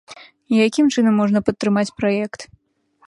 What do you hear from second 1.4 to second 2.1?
падтрымаць